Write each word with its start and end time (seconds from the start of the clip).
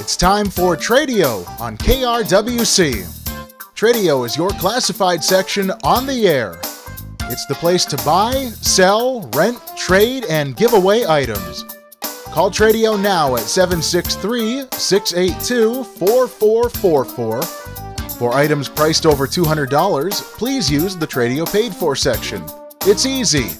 It's 0.00 0.16
time 0.16 0.50
for 0.50 0.76
Tradio 0.76 1.48
on 1.60 1.76
KRWC. 1.76 3.04
Tradio 3.74 4.24
is 4.26 4.36
your 4.36 4.50
classified 4.50 5.22
section 5.22 5.70
on 5.84 6.06
the 6.06 6.26
air. 6.26 6.58
It's 7.30 7.46
the 7.46 7.54
place 7.54 7.84
to 7.86 7.96
buy, 7.98 8.46
sell, 8.46 9.28
rent, 9.34 9.58
trade, 9.76 10.24
and 10.30 10.56
give 10.56 10.72
away 10.72 11.06
items. 11.06 11.64
Call 12.32 12.50
Tradio 12.50 13.00
now 13.00 13.36
at 13.36 13.42
763 13.42 14.66
682 14.72 15.84
4444. 15.84 17.42
For 18.18 18.34
items 18.34 18.68
priced 18.68 19.06
over 19.06 19.26
$200, 19.26 20.22
please 20.38 20.70
use 20.70 20.96
the 20.96 21.06
Tradio 21.06 21.50
Paid 21.52 21.74
For 21.74 21.94
section. 21.94 22.44
It's 22.82 23.06
easy. 23.06 23.50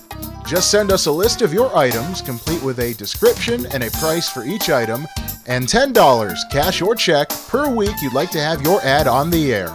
Just 0.48 0.70
send 0.70 0.90
us 0.90 1.04
a 1.04 1.12
list 1.12 1.42
of 1.42 1.52
your 1.52 1.76
items, 1.76 2.22
complete 2.22 2.62
with 2.62 2.78
a 2.78 2.94
description 2.94 3.66
and 3.66 3.84
a 3.84 3.90
price 3.90 4.30
for 4.30 4.44
each 4.44 4.70
item, 4.70 5.06
and 5.46 5.66
$10, 5.66 6.36
cash 6.50 6.80
or 6.80 6.94
check, 6.94 7.28
per 7.48 7.68
week 7.68 7.94
you'd 8.00 8.14
like 8.14 8.30
to 8.30 8.40
have 8.40 8.62
your 8.62 8.80
ad 8.80 9.06
on 9.06 9.28
the 9.28 9.52
air. 9.52 9.68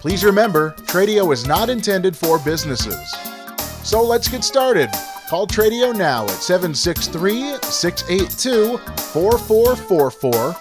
Please 0.00 0.24
remember, 0.24 0.72
Tradio 0.86 1.32
is 1.32 1.46
not 1.46 1.70
intended 1.70 2.16
for 2.16 2.40
businesses. 2.40 3.14
So 3.84 4.02
let's 4.02 4.26
get 4.26 4.42
started. 4.42 4.90
Call 5.28 5.46
Tradio 5.46 5.96
now 5.96 6.24
at 6.24 6.30
763 6.30 7.58
682 7.62 8.78
4444. 8.78 10.56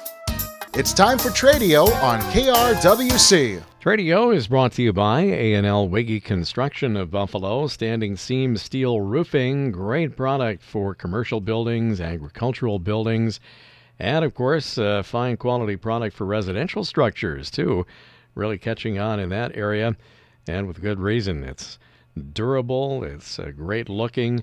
It's 0.74 0.94
time 0.94 1.18
for 1.18 1.28
Tradio 1.32 1.86
on 2.02 2.22
KRWC. 2.32 3.62
Tradio 3.82 4.34
is 4.34 4.48
brought 4.48 4.72
to 4.72 4.82
you 4.82 4.94
by 4.94 5.20
A&L 5.24 5.90
Wiggy 5.90 6.22
Construction 6.22 6.96
of 6.96 7.12
Buffalo, 7.12 7.68
standing 7.68 8.16
seam 8.16 8.56
steel 8.56 9.02
roofing, 9.02 9.74
great 9.74 10.16
product 10.16 10.64
for 10.64 10.96
commercial 10.96 11.42
buildings, 11.42 12.00
agricultural 12.00 12.80
buildings, 12.80 13.42
and 14.00 14.24
of 14.24 14.34
course, 14.34 14.78
a 14.78 15.04
fine 15.04 15.36
quality 15.36 15.76
product 15.76 16.16
for 16.16 16.26
residential 16.26 16.86
structures 16.86 17.52
too. 17.52 17.86
Really 18.34 18.58
catching 18.58 18.98
on 18.98 19.20
in 19.20 19.28
that 19.28 19.54
area, 19.58 19.98
and 20.48 20.68
with 20.68 20.82
good 20.82 21.02
reason. 21.02 21.44
It's 21.44 21.80
durable, 22.32 23.04
it's 23.04 23.38
uh, 23.40 23.52
great 23.54 23.90
looking, 23.90 24.42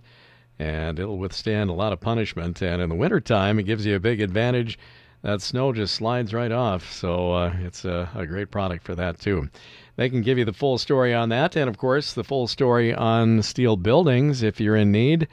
and 0.58 0.98
it'll 0.98 1.16
withstand 1.16 1.70
a 1.70 1.72
lot 1.72 1.94
of 1.94 2.00
punishment. 2.00 2.60
And 2.60 2.82
in 2.82 2.90
the 2.90 2.94
wintertime, 2.94 3.58
it 3.58 3.62
gives 3.62 3.86
you 3.86 3.96
a 3.96 4.00
big 4.00 4.20
advantage. 4.20 4.78
That 5.22 5.42
snow 5.42 5.72
just 5.72 5.96
slides 5.96 6.32
right 6.32 6.52
off, 6.52 6.92
so 6.92 7.32
uh, 7.32 7.52
it's 7.60 7.84
a, 7.84 8.08
a 8.14 8.24
great 8.24 8.52
product 8.52 8.84
for 8.84 8.94
that 8.94 9.18
too. 9.18 9.48
They 9.96 10.08
can 10.08 10.22
give 10.22 10.38
you 10.38 10.44
the 10.44 10.52
full 10.52 10.78
story 10.78 11.12
on 11.12 11.28
that, 11.30 11.56
and 11.56 11.68
of 11.68 11.76
course, 11.76 12.12
the 12.12 12.22
full 12.22 12.46
story 12.46 12.94
on 12.94 13.42
steel 13.42 13.76
buildings 13.76 14.44
if 14.44 14.60
you're 14.60 14.76
in 14.76 14.92
need. 14.92 15.26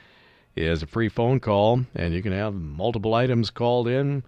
is 0.55 0.83
a 0.83 0.87
free 0.87 1.09
phone 1.09 1.41
call, 1.41 1.85
and 1.97 2.15
you 2.15 2.23
can 2.23 2.33
have 2.33 2.55
multiple 2.55 3.15
items 3.15 3.51
called 3.51 3.89
in 3.89 4.23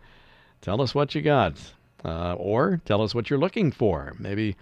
Tell 0.62 0.80
us 0.80 0.94
what 0.94 1.14
you 1.14 1.20
got. 1.22 1.60
Uh, 2.04 2.34
or 2.34 2.80
tell 2.84 3.02
us 3.02 3.14
what 3.14 3.28
you're 3.28 3.38
looking 3.38 3.70
for. 3.70 4.14
Maybe 4.18 4.56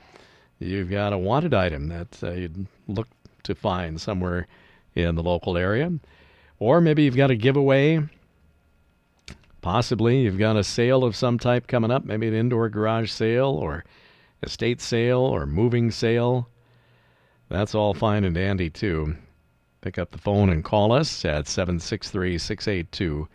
you've 0.59 0.91
got 0.91 1.13
a 1.13 1.19
wanted 1.19 1.55
item 1.55 1.89
that 1.89 2.23
uh, 2.23 2.33
you'd 2.33 2.67
look 2.89 3.09
to 3.45 3.55
find 3.55 4.01
somewhere 4.01 4.47
in 4.95 5.15
the 5.15 5.23
local 5.23 5.57
area. 5.57 5.93
Or 6.59 6.81
maybe 6.81 7.05
you've 7.05 7.17
got 7.17 7.31
a 7.31 7.37
giveaway. 7.37 8.01
Possibly 9.63 10.21
you've 10.21 10.39
got 10.39 10.57
a 10.57 10.65
sale 10.65 11.05
of 11.05 11.17
some 11.17 11.39
type 11.39 11.67
coming 11.67 11.91
up, 11.91 12.05
maybe 12.05 12.29
an 12.29 12.35
indoor 12.35 12.69
garage 12.69 13.11
sale 13.11 13.51
or 13.51 13.85
estate 14.43 14.81
sale 14.81 15.21
or 15.21 15.47
moving 15.47 15.91
sale. 15.91 16.49
That's 17.49 17.75
all 17.75 17.95
fine 17.95 18.25
and 18.25 18.35
dandy, 18.35 18.71
too. 18.71 19.17
Pick 19.81 19.99
up 19.99 20.11
the 20.11 20.19
phone 20.19 20.51
and 20.51 20.63
call 20.63 20.93
us 20.93 21.25
at 21.25 21.49
763 21.49 22.39
682 22.39 23.29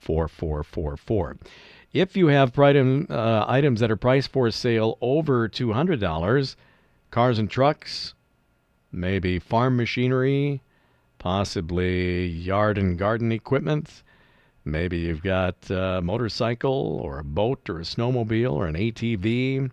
4444. 0.00 1.36
If 1.94 2.16
you 2.16 2.26
have 2.26 2.58
item, 2.58 3.06
uh, 3.08 3.44
items 3.46 3.78
that 3.78 3.88
are 3.88 3.96
priced 3.96 4.32
for 4.32 4.50
sale 4.50 4.98
over 5.00 5.48
$200, 5.48 6.56
cars 7.12 7.38
and 7.38 7.48
trucks, 7.48 8.14
maybe 8.90 9.38
farm 9.38 9.76
machinery, 9.76 10.60
possibly 11.20 12.26
yard 12.26 12.78
and 12.78 12.98
garden 12.98 13.30
equipment, 13.30 14.02
maybe 14.64 14.98
you've 14.98 15.22
got 15.22 15.70
a 15.70 16.00
motorcycle 16.02 17.00
or 17.00 17.20
a 17.20 17.24
boat 17.24 17.70
or 17.70 17.78
a 17.78 17.84
snowmobile 17.84 18.50
or 18.50 18.66
an 18.66 18.74
ATV, 18.74 19.70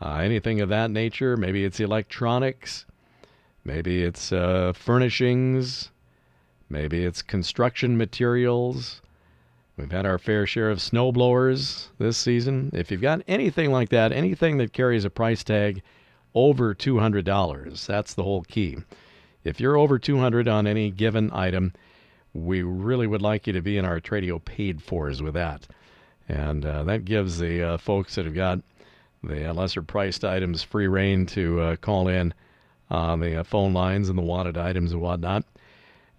uh, 0.00 0.14
anything 0.14 0.60
of 0.60 0.68
that 0.68 0.92
nature. 0.92 1.36
Maybe 1.36 1.64
it's 1.64 1.80
electronics, 1.80 2.86
maybe 3.64 4.04
it's 4.04 4.30
uh, 4.30 4.72
furnishings, 4.72 5.90
maybe 6.68 7.04
it's 7.04 7.22
construction 7.22 7.96
materials. 7.96 9.00
We've 9.76 9.90
had 9.90 10.06
our 10.06 10.18
fair 10.18 10.46
share 10.46 10.70
of 10.70 10.78
snowblowers 10.78 11.88
this 11.98 12.16
season. 12.16 12.70
If 12.72 12.92
you've 12.92 13.00
got 13.00 13.22
anything 13.26 13.72
like 13.72 13.88
that, 13.88 14.12
anything 14.12 14.58
that 14.58 14.72
carries 14.72 15.04
a 15.04 15.10
price 15.10 15.42
tag 15.42 15.82
over 16.32 16.74
$200, 16.74 17.86
that's 17.86 18.14
the 18.14 18.22
whole 18.22 18.42
key. 18.42 18.76
If 19.42 19.58
you're 19.58 19.76
over 19.76 19.98
200 19.98 20.46
on 20.46 20.68
any 20.68 20.90
given 20.90 21.30
item, 21.32 21.72
we 22.32 22.62
really 22.62 23.08
would 23.08 23.20
like 23.20 23.48
you 23.48 23.52
to 23.52 23.60
be 23.60 23.76
in 23.76 23.84
our 23.84 24.00
Tradio 24.00 24.42
paid 24.44 24.80
fors 24.80 25.20
with 25.20 25.34
that. 25.34 25.66
And 26.28 26.64
uh, 26.64 26.84
that 26.84 27.04
gives 27.04 27.38
the 27.38 27.62
uh, 27.62 27.78
folks 27.78 28.14
that 28.14 28.26
have 28.26 28.34
got 28.34 28.60
the 29.24 29.52
lesser 29.52 29.82
priced 29.82 30.24
items 30.24 30.62
free 30.62 30.86
reign 30.86 31.26
to 31.26 31.60
uh, 31.60 31.76
call 31.76 32.08
in 32.08 32.32
on 32.90 33.20
the 33.20 33.40
uh, 33.40 33.42
phone 33.42 33.72
lines 33.72 34.08
and 34.08 34.16
the 34.16 34.22
wanted 34.22 34.56
items 34.56 34.92
and 34.92 35.00
whatnot. 35.00 35.44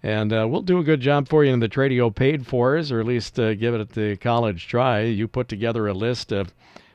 And 0.03 0.31
uh, 0.31 0.47
we'll 0.47 0.61
do 0.61 0.79
a 0.79 0.83
good 0.83 1.01
job 1.01 1.27
for 1.27 1.43
you 1.43 1.51
in 1.51 1.59
the 1.59 1.69
Tradio 1.69 2.13
paid 2.13 2.45
fors, 2.45 2.91
or 2.91 2.99
at 2.99 3.07
least 3.07 3.39
uh, 3.39 3.55
give 3.55 3.73
it 3.73 3.89
the 3.89 4.15
college 4.17 4.67
try. 4.67 5.01
You 5.01 5.27
put 5.27 5.47
together 5.47 5.87
a 5.87 5.93
list 5.93 6.31
of 6.31 6.53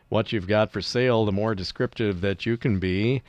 what 0.08 0.32
you've 0.32 0.46
got 0.46 0.72
for 0.72 0.80
sale. 0.80 1.24
The 1.24 1.32
more 1.32 1.54
descriptive 1.54 2.20
that 2.20 2.47
you 2.47 2.56
can 2.56 2.78
be, 2.78 3.22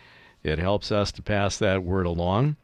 it 0.44 0.60
helps 0.60 0.92
us 0.92 1.12
to 1.14 1.22
pass 1.22 1.58
that 1.58 1.84
word 1.84 2.06
along. 2.06 2.58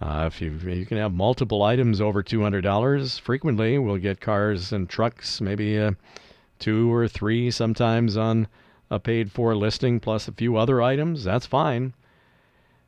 Uh, 0.00 0.24
if 0.26 0.40
you 0.40 0.50
you 0.50 0.84
can 0.84 0.98
have 0.98 1.12
multiple 1.12 1.62
items 1.62 2.00
over 2.00 2.22
two 2.22 2.42
hundred 2.42 2.62
dollars, 2.62 3.16
frequently 3.18 3.78
we'll 3.78 3.96
get 3.96 4.20
cars 4.20 4.72
and 4.72 4.88
trucks, 4.88 5.40
maybe 5.40 5.78
uh, 5.78 5.92
two 6.58 6.92
or 6.92 7.06
three 7.06 7.50
sometimes 7.50 8.16
on 8.16 8.48
a 8.90 8.98
paid 8.98 9.30
for 9.30 9.54
listing, 9.56 10.00
plus 10.00 10.26
a 10.26 10.32
few 10.32 10.56
other 10.56 10.82
items. 10.82 11.22
That's 11.24 11.46
fine. 11.46 11.94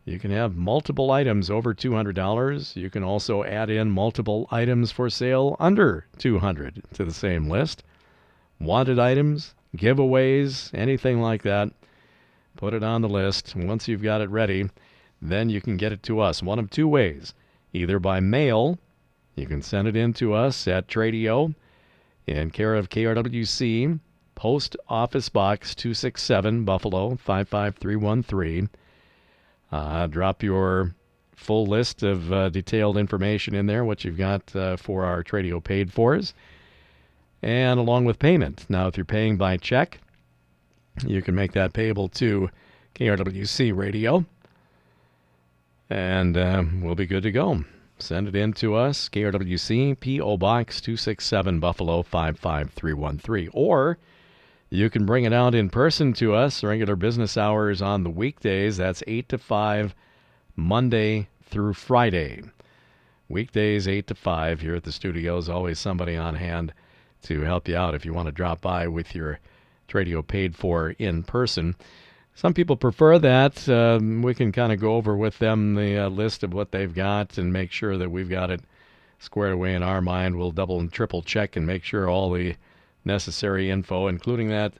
You 0.08 0.20
can 0.20 0.30
have 0.30 0.54
multiple 0.54 1.10
items 1.10 1.50
over 1.50 1.74
$200. 1.74 2.76
You 2.76 2.90
can 2.90 3.02
also 3.02 3.42
add 3.42 3.70
in 3.70 3.90
multiple 3.90 4.46
items 4.52 4.92
for 4.92 5.10
sale 5.10 5.56
under 5.58 6.06
200 6.18 6.84
to 6.94 7.04
the 7.04 7.12
same 7.12 7.50
list. 7.50 7.82
Wanted 8.60 9.00
items, 9.00 9.56
giveaways, 9.76 10.72
anything 10.72 11.20
like 11.20 11.42
that. 11.42 11.72
Put 12.54 12.72
it 12.72 12.84
on 12.84 13.02
the 13.02 13.08
list. 13.08 13.56
Once 13.56 13.88
you've 13.88 14.00
got 14.00 14.20
it 14.20 14.30
ready, 14.30 14.70
then 15.20 15.50
you 15.50 15.60
can 15.60 15.76
get 15.76 15.90
it 15.90 16.04
to 16.04 16.20
us 16.20 16.40
one 16.40 16.60
of 16.60 16.70
two 16.70 16.86
ways. 16.86 17.34
Either 17.72 17.98
by 17.98 18.20
mail, 18.20 18.78
you 19.34 19.48
can 19.48 19.60
send 19.60 19.88
it 19.88 19.96
in 19.96 20.12
to 20.12 20.34
us 20.34 20.68
at 20.68 20.86
Tradio 20.86 21.52
in 22.28 22.52
care 22.52 22.76
of 22.76 22.90
KRWC, 22.90 23.98
Post 24.36 24.76
Office 24.88 25.28
Box 25.30 25.74
267, 25.74 26.64
Buffalo 26.64 27.16
55313. 27.16 28.70
Uh, 29.72 30.06
drop 30.06 30.42
your 30.42 30.94
full 31.34 31.66
list 31.66 32.02
of 32.02 32.32
uh, 32.32 32.48
detailed 32.48 32.96
information 32.96 33.54
in 33.54 33.66
there, 33.66 33.84
what 33.84 34.04
you've 34.04 34.16
got 34.16 34.54
uh, 34.56 34.76
for 34.76 35.04
our 35.04 35.22
Tradio 35.22 35.62
paid 35.62 35.92
fors, 35.92 36.34
and 37.42 37.78
along 37.78 38.04
with 38.04 38.18
payment. 38.18 38.64
Now, 38.68 38.86
if 38.86 38.96
you're 38.96 39.04
paying 39.04 39.36
by 39.36 39.56
check, 39.56 39.98
you 41.06 41.22
can 41.22 41.34
make 41.34 41.52
that 41.52 41.72
payable 41.72 42.08
to 42.10 42.50
KRWC 42.94 43.76
Radio, 43.76 44.24
and 45.90 46.36
uh, 46.36 46.64
we'll 46.80 46.94
be 46.94 47.06
good 47.06 47.22
to 47.24 47.32
go. 47.32 47.64
Send 47.98 48.28
it 48.28 48.36
in 48.36 48.52
to 48.54 48.74
us, 48.74 49.08
KRWC, 49.08 49.98
P.O. 50.00 50.36
Box 50.36 50.80
267, 50.82 51.60
Buffalo 51.60 52.02
55313. 52.02 53.48
Or 53.54 53.98
you 54.70 54.90
can 54.90 55.06
bring 55.06 55.24
it 55.24 55.32
out 55.32 55.54
in 55.54 55.70
person 55.70 56.12
to 56.14 56.34
us, 56.34 56.64
regular 56.64 56.96
business 56.96 57.36
hours 57.36 57.80
on 57.80 58.02
the 58.02 58.10
weekdays. 58.10 58.76
That's 58.76 59.02
8 59.06 59.28
to 59.28 59.38
5, 59.38 59.94
Monday 60.56 61.28
through 61.42 61.74
Friday. 61.74 62.42
Weekdays, 63.28 63.86
8 63.86 64.06
to 64.08 64.14
5 64.14 64.60
here 64.60 64.74
at 64.74 64.84
the 64.84 64.92
studios. 64.92 65.48
Always 65.48 65.78
somebody 65.78 66.16
on 66.16 66.34
hand 66.34 66.72
to 67.22 67.42
help 67.42 67.68
you 67.68 67.76
out 67.76 67.94
if 67.94 68.04
you 68.04 68.12
want 68.12 68.26
to 68.26 68.32
drop 68.32 68.60
by 68.60 68.88
with 68.88 69.14
your 69.14 69.38
Tradio 69.88 70.26
paid 70.26 70.56
for 70.56 70.90
in 70.90 71.22
person. 71.22 71.76
Some 72.34 72.52
people 72.52 72.76
prefer 72.76 73.18
that. 73.20 73.68
Um, 73.68 74.20
we 74.20 74.34
can 74.34 74.52
kind 74.52 74.72
of 74.72 74.80
go 74.80 74.96
over 74.96 75.16
with 75.16 75.38
them 75.38 75.74
the 75.74 76.06
uh, 76.06 76.08
list 76.08 76.42
of 76.42 76.52
what 76.52 76.72
they've 76.72 76.92
got 76.92 77.38
and 77.38 77.52
make 77.52 77.72
sure 77.72 77.96
that 77.96 78.10
we've 78.10 78.28
got 78.28 78.50
it 78.50 78.60
squared 79.18 79.54
away 79.54 79.74
in 79.74 79.82
our 79.82 80.02
mind. 80.02 80.36
We'll 80.36 80.50
double 80.50 80.80
and 80.80 80.92
triple 80.92 81.22
check 81.22 81.56
and 81.56 81.66
make 81.66 81.84
sure 81.84 82.10
all 82.10 82.30
the 82.32 82.56
necessary 83.06 83.70
info, 83.70 84.08
including 84.08 84.48
that 84.48 84.74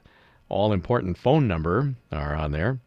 all 0.49 0.73
important 0.73 1.17
phone 1.17 1.47
number, 1.47 1.95
are 2.11 2.35
on 2.35 2.51
there. 2.51 2.79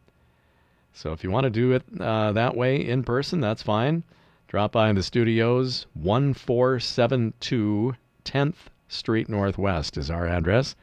So 0.93 1.11
if 1.11 1.23
you 1.23 1.31
want 1.31 1.45
to 1.45 1.49
do 1.49 1.71
it 1.73 1.83
uh, 1.99 2.31
that 2.33 2.55
way 2.55 2.87
in 2.87 3.03
person, 3.03 3.39
that's 3.39 3.63
fine. 3.63 4.03
Drop 4.47 4.73
by 4.73 4.93
the 4.93 5.03
studios. 5.03 5.87
1472 5.93 7.95
10th 8.25 8.55
Street 8.87 9.29
Northwest 9.29 9.97
is 9.97 10.11
our 10.11 10.27
address. 10.27 10.75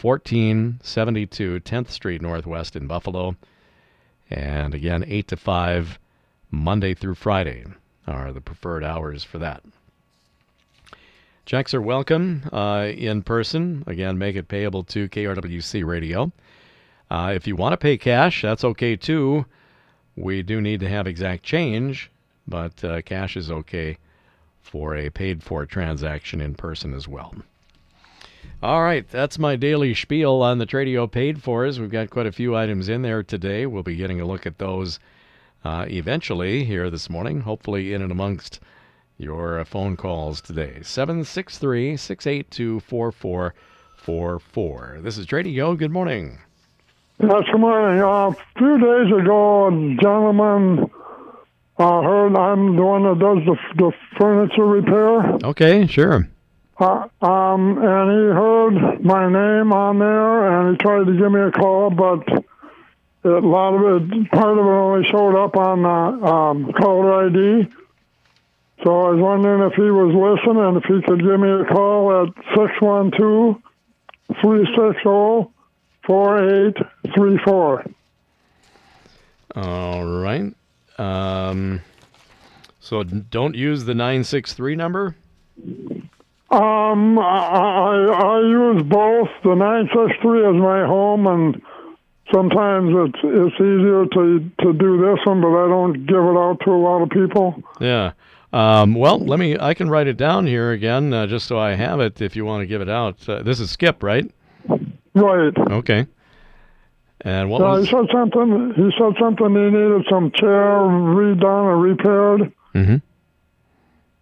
1472 0.00 1.60
10th 1.60 1.90
Street 1.90 2.22
Northwest 2.22 2.76
in 2.76 2.86
Buffalo. 2.86 3.36
And 4.30 4.74
again, 4.74 5.04
8 5.06 5.28
to 5.28 5.36
5, 5.36 5.98
Monday 6.50 6.94
through 6.94 7.14
Friday 7.14 7.64
are 8.06 8.32
the 8.32 8.40
preferred 8.40 8.84
hours 8.84 9.24
for 9.24 9.38
that. 9.38 9.62
Checks 11.46 11.74
are 11.74 11.80
welcome 11.80 12.42
uh, 12.52 12.88
in 12.96 13.22
person. 13.22 13.84
Again, 13.86 14.18
make 14.18 14.34
it 14.34 14.48
payable 14.48 14.82
to 14.82 15.08
KRWC 15.08 15.86
Radio. 15.86 16.32
Uh, 17.08 17.34
if 17.36 17.46
you 17.46 17.54
want 17.54 17.72
to 17.72 17.76
pay 17.76 17.96
cash, 17.96 18.42
that's 18.42 18.64
okay 18.64 18.96
too. 18.96 19.46
We 20.16 20.42
do 20.42 20.60
need 20.60 20.80
to 20.80 20.88
have 20.88 21.06
exact 21.06 21.44
change, 21.44 22.10
but 22.48 22.82
uh, 22.82 23.00
cash 23.02 23.36
is 23.36 23.48
okay 23.48 23.96
for 24.60 24.96
a 24.96 25.08
paid 25.08 25.40
for 25.40 25.64
transaction 25.66 26.40
in 26.40 26.56
person 26.56 26.92
as 26.92 27.06
well. 27.06 27.32
All 28.60 28.82
right, 28.82 29.08
that's 29.08 29.38
my 29.38 29.54
daily 29.54 29.94
spiel 29.94 30.42
on 30.42 30.58
the 30.58 30.66
Tradio 30.66 31.08
paid 31.08 31.40
fors. 31.40 31.78
We've 31.78 31.88
got 31.88 32.10
quite 32.10 32.26
a 32.26 32.32
few 32.32 32.56
items 32.56 32.88
in 32.88 33.02
there 33.02 33.22
today. 33.22 33.66
We'll 33.66 33.84
be 33.84 33.94
getting 33.94 34.20
a 34.20 34.26
look 34.26 34.46
at 34.46 34.58
those 34.58 34.98
uh, 35.64 35.86
eventually 35.88 36.64
here 36.64 36.90
this 36.90 37.08
morning, 37.08 37.42
hopefully 37.42 37.94
in 37.94 38.02
and 38.02 38.10
amongst 38.10 38.58
your 39.18 39.60
uh, 39.60 39.64
phone 39.64 39.96
calls 39.96 40.40
today. 40.40 40.80
763 40.82 41.96
682 41.96 42.80
4444. 42.80 44.98
This 45.02 45.18
is 45.18 45.26
Tradio. 45.26 45.76
Good 45.76 45.90
morning. 45.90 46.38
Yes, 47.18 47.42
good 47.50 47.60
morning. 47.60 48.00
Uh, 48.02 48.28
a 48.28 48.36
few 48.58 48.78
days 48.78 49.10
ago, 49.12 49.68
a 49.68 49.70
gentleman 50.02 50.90
uh, 51.78 52.02
heard 52.02 52.36
I'm 52.36 52.76
the 52.76 52.82
one 52.82 53.04
that 53.04 53.18
does 53.18 53.38
the, 53.46 53.56
the 53.76 53.92
furniture 54.18 54.66
repair. 54.66 55.38
Okay, 55.44 55.86
sure. 55.86 56.28
Uh, 56.78 57.08
um, 57.22 57.78
and 57.78 58.10
he 58.10 58.26
heard 58.34 59.02
my 59.02 59.30
name 59.30 59.72
on 59.72 59.98
there, 59.98 60.60
and 60.60 60.76
he 60.76 60.82
tried 60.82 61.06
to 61.06 61.16
give 61.16 61.32
me 61.32 61.40
a 61.40 61.50
call, 61.50 61.88
but 61.88 62.28
a 63.24 63.40
lot 63.40 63.72
of 63.74 64.02
it, 64.02 64.30
part 64.30 64.58
of 64.58 64.66
it 64.66 64.70
only 64.70 65.08
showed 65.08 65.34
up 65.42 65.56
on 65.56 65.82
the 65.82 66.26
um, 66.26 66.70
caller 66.74 67.26
ID. 67.26 67.66
So 68.84 68.90
I 69.00 69.10
was 69.10 69.20
wondering 69.20 69.62
if 69.70 69.74
he 69.74 69.90
was 69.90 70.14
listening, 70.14 70.76
if 70.76 70.84
he 70.84 71.00
could 71.02 71.20
give 71.22 71.40
me 71.40 71.50
a 71.50 71.64
call 71.64 72.22
at 72.22 72.28
612 72.54 73.56
360 74.40 75.50
4834. 76.06 77.84
All 79.56 80.04
right. 80.04 80.54
Um, 80.98 81.80
so 82.80 83.02
don't 83.02 83.54
use 83.54 83.84
the 83.84 83.94
963 83.94 84.76
number? 84.76 85.16
Um, 86.50 87.18
I, 87.18 87.22
I 87.24 88.40
use 88.40 88.82
both. 88.84 89.28
The 89.42 89.54
963 89.54 90.48
is 90.48 90.54
my 90.56 90.86
home, 90.86 91.26
and 91.26 91.60
sometimes 92.32 92.94
it's 92.94 93.18
it's 93.24 93.54
easier 93.56 94.06
to 94.06 94.50
to 94.60 94.72
do 94.72 94.98
this 95.00 95.18
one, 95.26 95.40
but 95.40 95.48
I 95.48 95.68
don't 95.68 96.06
give 96.06 96.16
it 96.16 96.36
out 96.36 96.60
to 96.64 96.70
a 96.70 96.78
lot 96.78 97.02
of 97.02 97.10
people. 97.10 97.62
Yeah. 97.80 98.12
Um, 98.56 98.94
well, 98.94 99.18
let 99.18 99.38
me. 99.38 99.58
I 99.58 99.74
can 99.74 99.90
write 99.90 100.06
it 100.06 100.16
down 100.16 100.46
here 100.46 100.70
again, 100.70 101.12
uh, 101.12 101.26
just 101.26 101.46
so 101.46 101.58
I 101.58 101.74
have 101.74 102.00
it. 102.00 102.22
If 102.22 102.34
you 102.34 102.46
want 102.46 102.62
to 102.62 102.66
give 102.66 102.80
it 102.80 102.88
out, 102.88 103.28
uh, 103.28 103.42
this 103.42 103.60
is 103.60 103.70
Skip, 103.70 104.02
right? 104.02 104.30
Right. 105.14 105.52
Okay. 105.58 106.06
And 107.20 107.50
what 107.50 107.60
yeah, 107.60 107.68
was? 107.68 107.84
He 107.84 107.90
said 107.90 108.06
something. 108.10 108.72
He 108.74 108.90
said 108.96 109.12
something. 109.20 109.48
He 109.50 109.64
needed 109.64 110.06
some 110.08 110.32
chair 110.32 110.48
redone 110.48 111.44
or 111.44 111.76
repaired. 111.76 112.50
Mm-hmm. 112.74 112.96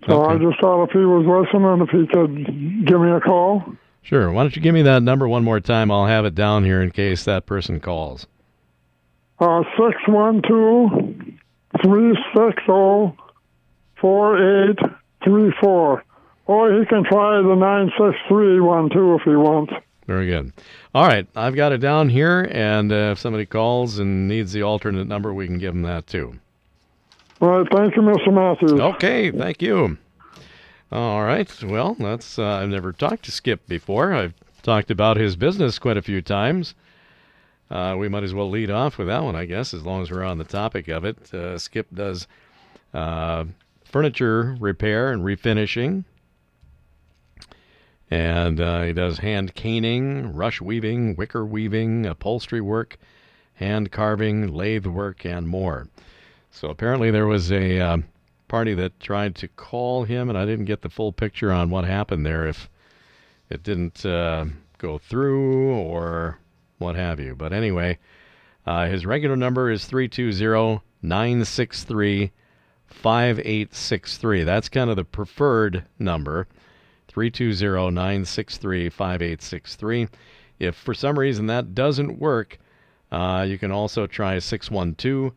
So 0.09 0.25
okay. 0.25 0.35
I 0.35 0.39
just 0.51 0.61
thought 0.61 0.83
if 0.83 0.91
he 0.91 0.99
was 0.99 1.25
listening, 1.25 1.81
if 1.83 1.91
he 1.91 2.05
could 2.09 2.87
give 2.87 3.01
me 3.01 3.13
a 3.13 3.21
call. 3.21 3.63
Sure. 4.03 4.33
Why 4.33 4.43
don't 4.43 4.57
you 4.57 4.63
give 4.63 4.75
me 4.75 4.83
that 4.83 5.05
number 5.05 5.29
one 5.29 5.45
more 5.45 5.61
time? 5.61 5.93
I'll 5.93 6.07
have 6.07 6.25
it 6.25 6.35
down 6.35 6.65
here 6.65 6.83
in 6.83 6.91
case 6.91 7.23
that 7.25 7.47
person 7.47 7.79
calls. 7.79 8.27
Uh, 9.39 9.63
612 9.79 10.91
360 11.83 13.24
four 14.05 14.37
eight 14.37 14.79
three 15.25 15.51
four. 15.63 16.05
Or 16.47 16.79
he 16.79 16.85
can 16.85 17.05
try 17.05 17.41
the 17.41 17.55
nine 17.55 17.91
six 17.99 18.19
three 18.29 18.61
one 18.61 18.91
too 18.91 19.15
if 19.15 19.23
he 19.23 19.31
wants. 19.31 19.73
Very 20.07 20.27
good. 20.27 20.53
All 20.95 21.07
right, 21.07 21.27
I've 21.35 21.57
got 21.57 21.73
it 21.73 21.79
down 21.79 22.11
here, 22.11 22.47
and 22.53 22.93
uh, 22.93 23.13
if 23.13 23.19
somebody 23.19 23.47
calls 23.47 23.99
and 23.99 24.29
needs 24.29 24.53
the 24.53 24.63
alternate 24.63 25.07
number, 25.07 25.33
we 25.33 25.47
can 25.47 25.57
give 25.57 25.73
them 25.73 25.85
that 25.85 26.07
too. 26.07 26.39
All 27.41 27.49
right, 27.49 27.67
thank 27.73 27.97
you, 27.97 28.03
Mr. 28.03 28.31
Matthews. 28.31 28.79
Okay, 28.79 29.31
thank 29.31 29.63
you. 29.63 29.97
All 30.93 31.25
right, 31.25 31.51
well, 31.63 31.97
that's 31.99 32.39
uh, 32.39 32.45
I've 32.45 32.69
never 32.69 32.93
talked 32.93 33.25
to 33.25 33.33
Skip 33.33 33.67
before. 33.67 34.13
I've 34.13 34.35
talked 34.63 34.91
about 34.91 35.17
his 35.17 35.35
business 35.35 35.79
quite 35.79 35.97
a 35.97 36.03
few 36.03 36.21
times. 36.21 36.75
Uh, 37.71 37.97
we 37.99 38.11
might 38.11 38.23
as 38.23 38.35
well 38.35 38.51
lead 38.51 38.71
off 38.71 38.99
with 38.99 39.07
that 39.07 39.25
one, 39.25 39.35
I 39.35 39.47
guess, 39.47 39.73
as 39.73 39.87
long 39.87 40.03
as 40.03 40.11
we're 40.11 40.25
on 40.25 40.37
the 40.37 40.45
topic 40.45 40.89
of 40.89 41.07
it. 41.07 41.33
Uh, 41.33 41.59
Skip 41.59 41.87
does 41.95 42.29
uh, 42.93 43.45
furniture 43.95 44.57
repair 44.59 45.13
and 45.13 45.23
refinishing, 45.23 46.03
and 48.11 48.61
uh, 48.61 48.83
he 48.83 48.93
does 48.93 49.19
hand 49.19 49.55
caning, 49.55 50.35
rush 50.35 50.61
weaving, 50.61 51.15
wicker 51.15 51.47
weaving, 51.47 52.05
upholstery 52.05 52.61
work, 52.61 52.99
hand 53.55 53.93
carving, 53.93 54.53
lathe 54.53 54.85
work, 54.85 55.25
and 55.25 55.47
more. 55.47 55.87
So 56.51 56.71
apparently 56.71 57.13
there 57.13 57.29
was 57.29 57.53
a 57.53 57.79
uh, 57.79 57.99
party 58.49 58.75
that 58.75 58.99
tried 58.99 59.37
to 59.37 59.47
call 59.47 60.03
him, 60.03 60.29
and 60.29 60.37
I 60.37 60.45
didn't 60.45 60.65
get 60.65 60.83
the 60.83 60.91
full 60.91 61.13
picture 61.13 61.53
on 61.53 61.71
what 61.71 61.85
happened 61.85 62.27
there. 62.27 62.49
If 62.49 62.69
it 63.49 63.63
didn't 63.63 64.05
uh, 64.05 64.47
go 64.77 64.99
through 64.99 65.71
or 65.73 66.41
what 66.79 66.97
have 66.97 67.21
you. 67.21 67.37
But 67.37 67.53
anyway, 67.53 68.01
uh, 68.67 68.89
his 68.89 69.07
regular 69.07 69.37
number 69.37 69.71
is 69.71 69.85
320 69.85 70.83
963 71.01 72.33
5863. 72.95 74.45
That's 74.45 74.69
kind 74.69 74.91
of 74.91 74.97
the 74.97 75.05
preferred 75.05 75.85
number. 75.99 76.47
320 77.09 77.91
963 77.91 78.89
5863. 78.89 80.09
If 80.59 80.75
for 80.75 80.95
some 80.95 81.19
reason 81.19 81.47
that 81.47 81.75
doesn't 81.75 82.19
work, 82.19 82.59
uh, 83.13 83.45
you 83.49 83.59
can 83.59 83.71
also 83.71 84.07
try 84.07 84.39
612 84.39 85.33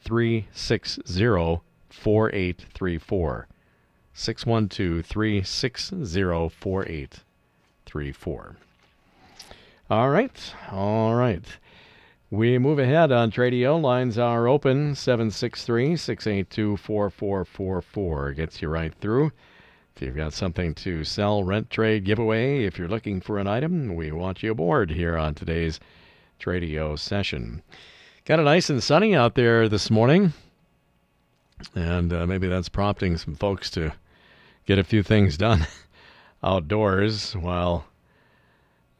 360 0.00 1.60
4834. 1.90 3.48
612 4.14 5.06
360 5.06 6.48
4834. 6.48 8.56
All 9.90 10.10
right. 10.10 10.54
All 10.70 11.14
right. 11.14 11.44
We 12.32 12.56
move 12.56 12.78
ahead 12.78 13.12
on 13.12 13.30
Tradio. 13.30 13.78
Lines 13.78 14.16
are 14.16 14.48
open 14.48 14.94
763 14.94 15.98
682 15.98 16.78
4444. 16.78 18.32
Gets 18.32 18.62
you 18.62 18.68
right 18.68 18.94
through. 19.02 19.32
If 19.94 20.00
you've 20.00 20.16
got 20.16 20.32
something 20.32 20.72
to 20.76 21.04
sell, 21.04 21.44
rent, 21.44 21.68
trade, 21.68 22.04
giveaway, 22.06 22.64
if 22.64 22.78
you're 22.78 22.88
looking 22.88 23.20
for 23.20 23.36
an 23.36 23.46
item, 23.46 23.94
we 23.96 24.12
want 24.12 24.42
you 24.42 24.50
aboard 24.50 24.90
here 24.92 25.14
on 25.18 25.34
today's 25.34 25.78
Tradio 26.40 26.98
session. 26.98 27.60
Got 28.24 28.38
it 28.38 28.44
nice 28.44 28.70
and 28.70 28.82
sunny 28.82 29.14
out 29.14 29.34
there 29.34 29.68
this 29.68 29.90
morning, 29.90 30.32
and 31.74 32.14
uh, 32.14 32.26
maybe 32.26 32.48
that's 32.48 32.70
prompting 32.70 33.18
some 33.18 33.34
folks 33.34 33.68
to 33.72 33.92
get 34.64 34.78
a 34.78 34.84
few 34.84 35.02
things 35.02 35.36
done 35.36 35.66
outdoors 36.42 37.36
while 37.36 37.84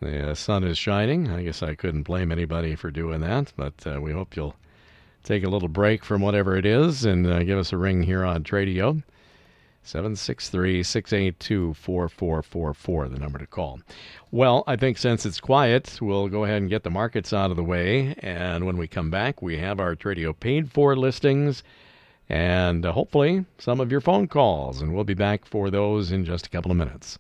the 0.02 0.30
uh, 0.30 0.35
sun 0.35 0.64
is 0.64 0.76
shining. 0.76 1.30
I 1.30 1.44
guess 1.44 1.62
I 1.62 1.75
couldn't 1.75 2.02
blame 2.02 2.32
anybody 2.32 2.75
for 2.75 2.90
doing 2.90 3.21
that, 3.21 3.52
but 3.56 3.75
uh, 3.87 4.00
we 4.00 4.12
hope 4.12 4.37
you'll 4.37 4.56
take 5.23 5.44
a 5.44 5.49
little 5.49 5.68
break 5.68 6.04
from 6.04 6.21
whatever 6.21 6.56
it 6.56 6.66
is 6.66 7.04
and 7.04 7.26
uh, 7.26 7.42
give 7.44 7.59
us 7.59 7.73
a 7.73 7.76
ring 7.76 8.02
here 8.02 8.25
on 8.25 8.42
Tradio. 8.42 9.02
763 9.85 10.82
682 10.82 11.75
4444, 11.75 13.09
the 13.09 13.18
number 13.18 13.38
to 13.38 13.47
call. 13.47 13.80
Well, 14.30 14.62
I 14.66 14.76
think 14.76 14.97
since 14.97 15.26
it's 15.26 15.40
quiet, 15.40 15.99
we'll 16.00 16.28
go 16.28 16.44
ahead 16.44 16.62
and 16.62 16.71
get 16.71 16.85
the 16.85 16.90
markets 16.90 17.32
out 17.32 17.50
of 17.50 17.56
the 17.56 17.64
way. 17.64 18.14
And 18.18 18.64
when 18.64 18.76
we 18.76 18.87
come 18.87 19.11
back, 19.11 19.42
we 19.42 19.59
have 19.59 19.80
our 19.80 19.97
Tradio 19.97 20.38
paid 20.38 20.71
for 20.71 20.97
listings 20.97 21.62
and 22.28 22.85
hopefully 22.85 23.44
some 23.59 23.80
of 23.80 23.90
your 23.90 24.00
phone 24.00 24.28
calls. 24.28 24.80
And 24.80 24.94
we'll 24.94 25.04
be 25.04 25.14
back 25.14 25.44
for 25.44 25.71
those 25.71 26.12
in 26.12 26.25
just 26.25 26.47
a 26.47 26.50
couple 26.50 26.71
of 26.71 26.76
minutes. 26.76 27.18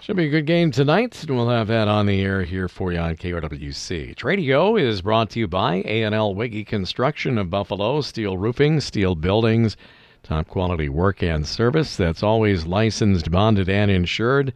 Should 0.00 0.16
be 0.16 0.26
a 0.26 0.30
good 0.30 0.46
game 0.46 0.70
tonight, 0.70 1.22
and 1.24 1.36
we'll 1.36 1.48
have 1.48 1.66
that 1.66 1.88
on 1.88 2.06
the 2.06 2.20
air 2.22 2.44
here 2.44 2.68
for 2.68 2.92
you 2.92 2.98
on 2.98 3.16
KRWC. 3.16 4.14
Tradio 4.14 4.80
is 4.80 5.02
brought 5.02 5.30
to 5.30 5.40
you 5.40 5.48
by 5.48 5.82
A&L 5.84 6.34
Wiggy 6.34 6.64
Construction 6.64 7.36
of 7.36 7.50
Buffalo, 7.50 8.00
steel 8.00 8.38
roofing, 8.38 8.80
steel 8.80 9.16
buildings, 9.16 9.76
top 10.22 10.46
quality 10.46 10.88
work 10.88 11.22
and 11.22 11.46
service. 11.46 11.96
That's 11.96 12.22
always 12.22 12.64
licensed, 12.64 13.30
bonded, 13.30 13.68
and 13.68 13.90
insured. 13.90 14.54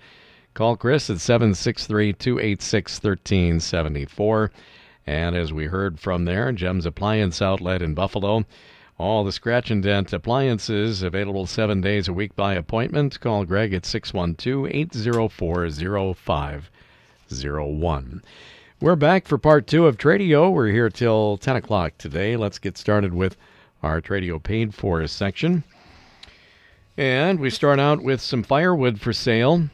Call 0.54 0.76
Chris 0.76 1.11
at 1.11 1.20
763 1.20 2.12
286 2.12 3.02
1374. 3.02 4.52
And 5.06 5.37
as 5.37 5.52
we 5.52 5.66
heard 5.66 5.99
from 5.99 6.25
there, 6.25 6.52
Gems 6.52 6.87
Appliance 6.87 7.42
Outlet 7.42 7.82
in 7.82 7.94
Buffalo. 7.94 8.44
All 8.99 9.25
the 9.25 9.32
scratch 9.32 9.70
and 9.70 9.82
dent 9.82 10.12
appliances 10.12 11.02
available 11.02 11.46
seven 11.46 11.80
days 11.80 12.08
a 12.08 12.12
week 12.12 12.37
by 12.37 12.52
appointment. 12.52 13.18
Call 13.20 13.46
Greg 13.46 13.72
at 13.72 13.87
612 13.87 14.68
804 14.70 16.14
0501. 16.14 18.22
We're 18.80 18.96
back 18.96 19.26
for 19.26 19.38
part 19.38 19.66
two 19.66 19.87
of 19.87 19.96
Tradio. 19.96 20.52
We're 20.52 20.68
here 20.68 20.90
till 20.90 21.38
10 21.38 21.56
o'clock 21.56 21.96
today. 21.96 22.37
Let's 22.37 22.58
get 22.58 22.76
started 22.76 23.14
with 23.14 23.38
our 23.82 24.02
Tradio 24.02 24.42
paid 24.42 24.75
for 24.75 25.06
section. 25.06 25.64
And 26.99 27.40
we 27.40 27.49
start 27.49 27.80
out 27.80 28.02
with 28.02 28.20
some 28.20 28.42
firewood 28.42 29.00
for 29.00 29.14
sale. 29.14 29.70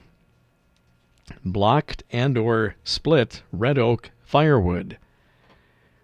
Blocked 1.44 2.04
and 2.12 2.38
or 2.38 2.76
split 2.84 3.42
red 3.50 3.78
oak 3.78 4.12
firewood. 4.22 4.96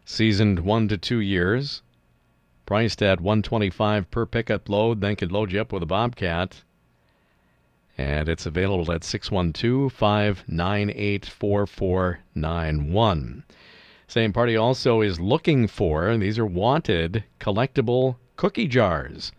Seasoned 0.04 0.58
1 0.60 0.88
to 0.88 0.98
2 0.98 1.20
years 1.20 1.82
priced 2.66 3.02
at 3.02 3.20
125 3.20 4.10
per 4.10 4.26
pickup 4.26 4.68
load, 4.68 5.00
then 5.00 5.16
could 5.16 5.32
load 5.32 5.52
you 5.52 5.60
up 5.60 5.72
with 5.72 5.82
a 5.82 5.86
Bobcat. 5.86 6.62
And 7.96 8.28
it's 8.28 8.46
available 8.46 8.92
at 8.92 9.04
612 9.04 9.92
598 9.92 11.26
4491. 11.26 13.44
Same 14.06 14.32
party 14.32 14.56
also 14.56 15.00
is 15.00 15.20
looking 15.20 15.66
for, 15.66 16.16
these 16.16 16.38
are 16.38 16.46
wanted, 16.46 17.24
collectible 17.40 18.16
cookie 18.36 18.68
jars. 18.68 19.32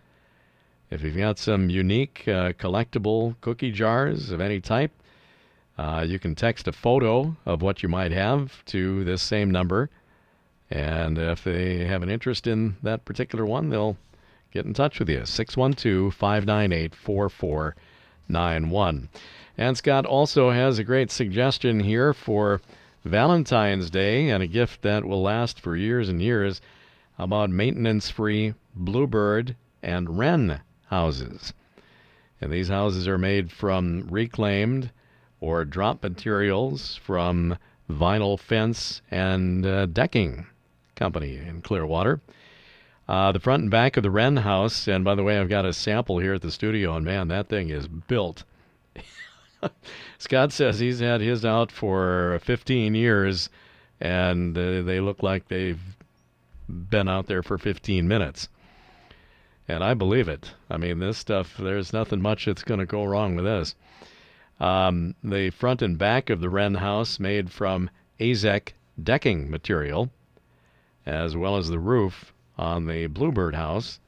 If 0.90 1.04
you've 1.04 1.18
got 1.18 1.38
some 1.38 1.70
unique 1.70 2.24
uh, 2.28 2.54
collectible 2.54 3.36
cookie 3.42 3.72
jars 3.72 4.32
of 4.32 4.40
any 4.40 4.62
type, 4.62 4.92
uh, 5.78 6.06
you 6.08 6.20
can 6.20 6.36
text 6.36 6.68
a 6.68 6.72
photo 6.72 7.36
of 7.46 7.62
what 7.62 7.84
you 7.84 7.90
might 7.90 8.12
have 8.12 8.64
to 8.66 9.04
this 9.04 9.22
same 9.22 9.52
number, 9.52 9.90
and 10.72 11.18
if 11.18 11.44
they 11.44 11.86
have 11.86 12.04
an 12.04 12.10
interest 12.10 12.48
in 12.48 12.78
that 12.82 13.06
particular 13.06 13.46
one, 13.46 13.70
they'll 13.70 13.98
get 14.52 14.66
in 14.66 14.74
touch 14.74 15.00
with 15.00 15.10
you. 15.10 15.26
612 15.26 16.14
598 16.14 16.96
4491. 16.96 19.10
And 19.58 19.78
Scott 19.78 20.06
also 20.06 20.52
has 20.52 20.80
a 20.80 20.84
great 20.84 21.12
suggestion 21.12 21.82
here 21.82 22.14
for 22.14 22.62
Valentine's 23.04 23.90
Day 23.90 24.30
and 24.30 24.42
a 24.42 24.48
gift 24.48 24.82
that 24.82 25.06
will 25.06 25.22
last 25.22 25.60
for 25.60 25.76
years 25.76 26.10
and 26.10 26.22
years 26.22 26.62
about 27.20 27.50
maintenance 27.50 28.10
free 28.10 28.54
bluebird 28.76 29.56
and 29.84 30.18
wren 30.18 30.62
houses. 30.88 31.54
And 32.42 32.52
these 32.52 32.70
houses 32.70 33.08
are 33.08 33.18
made 33.18 33.52
from 33.52 34.08
reclaimed 34.10 34.92
or 35.40 35.64
drop 35.64 36.02
materials 36.02 36.96
from 36.96 37.58
vinyl 37.90 38.40
fence 38.40 39.02
and 39.12 39.66
uh, 39.66 39.86
decking 39.86 40.48
Company 40.96 41.38
in 41.38 41.62
Clearwater. 41.62 42.22
Uh, 43.08 43.32
the 43.32 43.40
front 43.40 43.62
and 43.62 43.72
back 43.72 43.98
of 43.98 44.04
the 44.04 44.10
Wren 44.10 44.38
house, 44.38 44.88
and 44.88 45.04
by 45.04 45.14
the 45.14 45.24
way, 45.24 45.38
I've 45.38 45.50
got 45.50 45.66
a 45.66 45.74
sample 45.74 46.18
here 46.18 46.34
at 46.34 46.42
the 46.42 46.52
studio, 46.52 46.96
and 46.96 47.06
man, 47.06 47.28
that 47.28 47.48
thing 47.48 47.70
is 47.70 47.88
built. 47.88 48.44
Scott 50.18 50.52
says 50.52 50.80
he's 50.80 51.00
had 51.00 51.22
his 51.22 51.46
out 51.46 51.72
for 51.72 52.40
15 52.44 52.96
years, 52.96 53.50
and 54.02 54.58
uh, 54.58 54.82
they 54.82 55.00
look 55.00 55.22
like 55.22 55.48
they've 55.48 55.80
been 56.68 57.08
out 57.08 57.28
there 57.28 57.44
for 57.44 57.60
15 57.60 58.08
minutes. 58.08 58.50
And 59.68 59.84
I 59.84 59.94
believe 59.94 60.28
it. 60.28 60.52
I 60.70 60.78
mean, 60.78 61.00
this 61.00 61.18
stuff, 61.18 61.58
there's 61.58 61.94
nothing 61.94 62.22
much 62.22 62.46
that's 62.46 62.64
going 62.64 62.80
to 62.80 62.86
go 62.86 63.04
wrong 63.06 63.36
with 63.36 63.46
this. 63.46 63.76
Um, 64.60 65.16
the 65.24 65.50
front 65.50 65.82
and 65.82 65.98
back 65.98 66.30
of 66.30 66.40
the 66.40 66.50
Wren 66.50 66.76
house 66.76 67.20
made 67.20 67.52
from 67.52 67.90
Azek 68.20 68.70
decking 69.02 69.50
material 69.50 70.10
as 71.06 71.36
well 71.36 71.58
as 71.58 71.70
the 71.70 71.80
roof 71.80 72.34
on 72.58 72.88
the 72.88 73.08
Bluebird 73.08 73.56
house. 73.56 74.00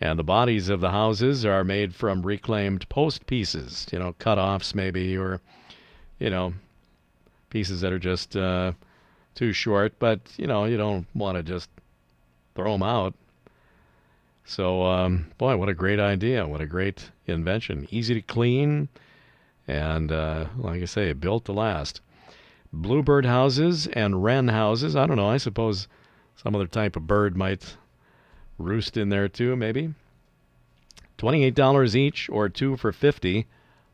And 0.00 0.18
the 0.18 0.24
bodies 0.24 0.68
of 0.68 0.80
the 0.80 0.90
houses 0.90 1.44
are 1.44 1.64
made 1.64 1.94
from 1.94 2.22
reclaimed 2.22 2.88
post 2.88 3.26
pieces, 3.26 3.86
you 3.92 3.98
know, 3.98 4.14
cut 4.18 4.38
offs 4.38 4.74
maybe, 4.74 5.16
or, 5.16 5.40
you 6.20 6.30
know, 6.30 6.54
pieces 7.50 7.80
that 7.80 7.92
are 7.92 7.98
just 7.98 8.36
uh, 8.36 8.72
too 9.34 9.52
short. 9.52 9.98
But, 9.98 10.20
you 10.36 10.46
know, 10.46 10.66
you 10.66 10.76
don't 10.76 11.06
want 11.14 11.36
to 11.36 11.42
just 11.42 11.68
throw 12.54 12.72
them 12.72 12.84
out. 12.84 13.14
So, 14.44 14.84
um, 14.84 15.26
boy, 15.36 15.56
what 15.56 15.68
a 15.68 15.74
great 15.74 16.00
idea. 16.00 16.46
What 16.46 16.60
a 16.60 16.66
great 16.66 17.10
invention. 17.26 17.88
Easy 17.90 18.14
to 18.14 18.22
clean. 18.22 18.88
And, 19.66 20.12
uh, 20.12 20.46
like 20.56 20.80
I 20.80 20.86
say, 20.86 21.12
built 21.12 21.44
to 21.46 21.52
last. 21.52 22.00
Bluebird 22.72 23.26
houses 23.26 23.88
and 23.88 24.22
wren 24.22 24.48
houses. 24.48 24.94
I 24.94 25.06
don't 25.06 25.16
know. 25.16 25.28
I 25.28 25.38
suppose 25.38 25.88
some 26.42 26.54
other 26.54 26.66
type 26.66 26.96
of 26.96 27.06
bird 27.06 27.36
might 27.36 27.76
roost 28.58 28.96
in 28.96 29.08
there 29.08 29.28
too, 29.28 29.56
maybe. 29.56 29.94
$28 31.18 31.94
each 31.96 32.28
or 32.28 32.48
two 32.48 32.76
for 32.76 32.92
50 32.92 33.46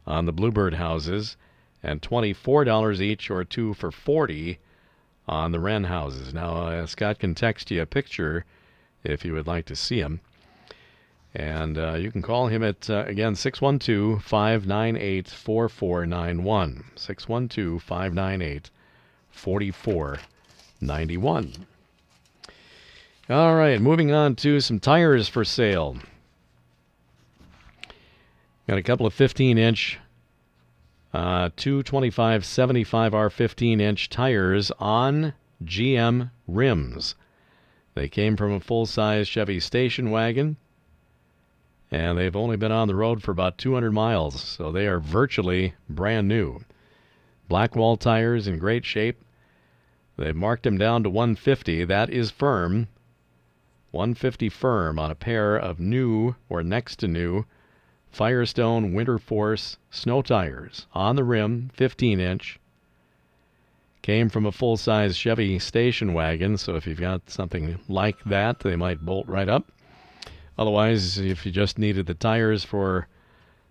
on 0.06 0.26
the 0.26 0.32
bluebird 0.32 0.74
houses 0.74 1.38
and 1.82 2.02
$24 2.02 3.00
each 3.00 3.30
or 3.30 3.44
two 3.44 3.72
for 3.72 3.90
40 3.90 4.58
on 5.26 5.52
the 5.52 5.60
wren 5.60 5.84
houses. 5.84 6.34
Now, 6.34 6.66
uh, 6.66 6.84
Scott 6.86 7.18
can 7.18 7.34
text 7.34 7.70
you 7.70 7.80
a 7.80 7.86
picture 7.86 8.44
if 9.02 9.24
you 9.24 9.32
would 9.32 9.46
like 9.46 9.64
to 9.66 9.76
see 9.76 10.00
him. 10.00 10.20
And 11.34 11.78
uh, 11.78 11.94
you 11.94 12.12
can 12.12 12.20
call 12.20 12.48
him 12.48 12.62
at, 12.62 12.90
uh, 12.90 13.04
again, 13.06 13.34
612 13.34 14.22
598 14.22 15.28
4491. 15.28 16.84
612 16.94 17.82
598 17.82 18.70
4491. 19.32 21.66
All 23.30 23.54
right, 23.54 23.80
moving 23.80 24.12
on 24.12 24.34
to 24.36 24.60
some 24.60 24.78
tires 24.78 25.28
for 25.28 25.46
sale. 25.46 25.96
Got 28.68 28.76
a 28.76 28.82
couple 28.82 29.06
of 29.06 29.14
15 29.14 29.56
inch, 29.56 29.98
uh, 31.14 31.48
225 31.56 32.44
75 32.44 33.14
R 33.14 33.30
15 33.30 33.80
inch 33.80 34.10
tires 34.10 34.70
on 34.78 35.32
GM 35.64 36.32
rims. 36.46 37.14
They 37.94 38.10
came 38.10 38.36
from 38.36 38.52
a 38.52 38.60
full 38.60 38.84
size 38.84 39.26
Chevy 39.26 39.58
station 39.58 40.10
wagon, 40.10 40.58
and 41.90 42.18
they've 42.18 42.36
only 42.36 42.58
been 42.58 42.72
on 42.72 42.88
the 42.88 42.94
road 42.94 43.22
for 43.22 43.30
about 43.30 43.56
200 43.56 43.90
miles, 43.90 44.38
so 44.38 44.70
they 44.70 44.86
are 44.86 45.00
virtually 45.00 45.72
brand 45.88 46.28
new. 46.28 46.60
Blackwall 47.48 47.96
tires 47.96 48.46
in 48.46 48.58
great 48.58 48.84
shape. 48.84 49.18
They've 50.18 50.36
marked 50.36 50.64
them 50.64 50.76
down 50.76 51.02
to 51.04 51.08
150. 51.08 51.86
That 51.86 52.10
is 52.10 52.30
firm. 52.30 52.88
150 53.94 54.48
firm 54.48 54.98
on 54.98 55.12
a 55.12 55.14
pair 55.14 55.56
of 55.56 55.78
new 55.78 56.34
or 56.48 56.64
next 56.64 56.96
to 56.96 57.06
new 57.06 57.44
Firestone 58.10 58.92
Winter 58.92 59.18
Force 59.18 59.78
snow 59.88 60.20
tires 60.20 60.86
on 60.94 61.14
the 61.14 61.22
rim, 61.22 61.70
15 61.74 62.18
inch. 62.18 62.58
Came 64.02 64.28
from 64.28 64.46
a 64.46 64.52
full 64.52 64.76
size 64.76 65.16
Chevy 65.16 65.60
station 65.60 66.12
wagon, 66.12 66.56
so 66.56 66.74
if 66.74 66.88
you've 66.88 67.00
got 67.00 67.30
something 67.30 67.78
like 67.88 68.22
that, 68.24 68.60
they 68.60 68.74
might 68.74 69.04
bolt 69.04 69.28
right 69.28 69.48
up. 69.48 69.70
Otherwise, 70.58 71.18
if 71.18 71.46
you 71.46 71.52
just 71.52 71.78
needed 71.78 72.06
the 72.06 72.14
tires 72.14 72.64
for 72.64 73.06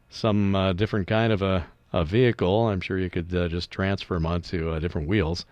some 0.10 0.56
uh, 0.56 0.72
different 0.72 1.08
kind 1.08 1.34
of 1.34 1.42
a, 1.42 1.66
a 1.92 2.06
vehicle, 2.06 2.70
I'm 2.70 2.80
sure 2.82 2.98
you 2.98 3.10
could 3.10 3.36
uh, 3.36 3.50
just 3.50 3.72
transfer 3.72 4.14
them 4.14 4.26
onto 4.26 4.70
uh, 4.70 4.80
different 4.80 5.10
wheels. 5.10 5.46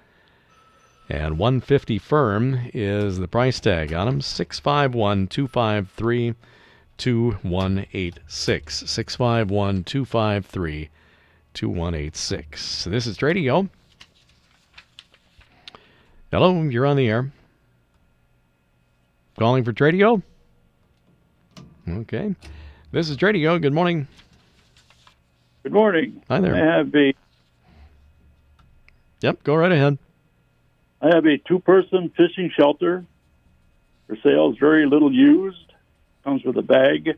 And 1.12 1.38
150 1.38 1.98
firm 1.98 2.70
is 2.74 3.20
the 3.20 3.28
price 3.28 3.60
tag 3.60 3.92
on 3.92 4.06
them. 4.06 4.22
651 4.22 5.28
253 5.28 6.36
2186. 6.98 8.76
651 8.90 9.84
253 9.84 10.90
2186. 11.54 12.84
This 12.86 13.08
is 13.08 13.18
Tradio. 13.18 13.68
Hello, 16.32 16.62
you're 16.62 16.86
on 16.86 16.96
the 16.96 17.10
air. 17.10 17.30
Calling 19.38 19.66
for 19.66 19.74
Tradio? 19.74 20.24
Okay. 21.90 22.34
This 22.94 23.10
is 23.10 23.18
Tradio. 23.18 23.62
Good 23.62 23.74
morning. 23.74 24.08
Good 25.64 25.74
morning. 25.74 26.24
Hi 26.30 26.40
there. 26.40 26.56
I 26.56 26.78
have 26.78 26.96
a 26.96 27.14
Yep, 29.20 29.44
go 29.44 29.56
right 29.56 29.74
ahead. 29.74 29.98
I 31.02 31.16
have 31.16 31.26
a 31.26 31.38
two-person 31.38 32.12
fishing 32.16 32.52
shelter 32.56 33.06
for 34.08 34.18
sale. 34.24 34.54
Very 34.54 34.86
little 34.86 35.12
used. 35.12 35.58
Comes 36.24 36.44
with 36.44 36.56
a 36.58 36.62
bag, 36.62 37.18